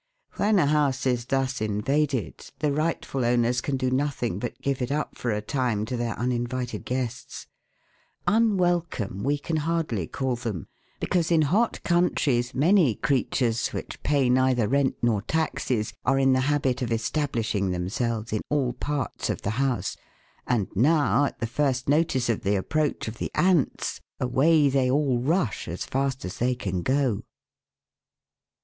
When 0.37 0.57
a 0.57 0.65
house 0.65 1.05
is 1.05 1.25
thus 1.25 1.61
invaded, 1.61 2.49
the 2.57 2.71
rightful 2.71 3.23
owners 3.23 3.61
can 3.61 3.77
do 3.77 3.91
nothing 3.91 4.39
but 4.39 4.59
give 4.59 4.81
it 4.81 4.91
up 4.91 5.15
for 5.15 5.29
a 5.29 5.43
time 5.43 5.85
to 5.85 5.95
their 5.95 6.17
uninvited 6.17 6.85
guests; 6.85 7.45
unwelcome 8.25 9.21
we 9.21 9.37
can 9.37 9.57
hardly 9.57 10.07
call 10.07 10.35
them, 10.35 10.65
because 10.99 11.29
in 11.29 11.43
hot 11.43 11.83
countries 11.83 12.55
many 12.55 12.95
creatures, 12.95 13.67
which 13.67 14.01
pay 14.01 14.27
neither 14.27 14.67
rent 14.67 14.95
nor 15.03 15.21
taxes, 15.21 15.93
are 16.03 16.17
in 16.17 16.33
the 16.33 16.39
habit 16.49 16.81
of 16.81 16.91
establishing 16.91 17.69
themselves 17.69 18.33
in 18.33 18.41
all 18.49 18.73
parts 18.73 19.29
of 19.29 19.43
the 19.43 19.51
house, 19.61 19.97
and 20.47 20.67
now 20.73 21.25
at 21.25 21.37
the 21.39 21.45
first 21.45 21.87
notice 21.87 22.27
of 22.27 22.41
the 22.41 22.55
approach 22.55 23.07
of 23.07 23.19
the 23.19 23.29
ants, 23.35 24.01
away 24.19 24.67
they 24.67 24.89
all 24.89 25.19
rush 25.19 25.67
as 25.67 25.85
fast 25.85 26.25
as 26.25 26.39
they 26.39 26.55
can 26.55 26.81
go. 26.81 27.21